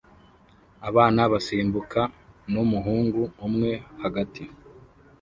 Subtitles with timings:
[0.89, 2.01] Abana basimbuka
[2.51, 4.43] numuhungu umwe hagati